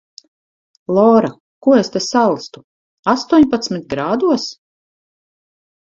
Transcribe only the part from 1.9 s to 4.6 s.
te salstu? Astoņpadsmit grādos?!